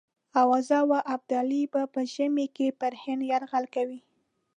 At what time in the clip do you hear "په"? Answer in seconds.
1.93-2.01